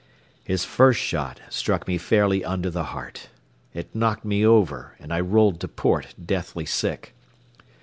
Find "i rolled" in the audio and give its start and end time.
5.13-5.59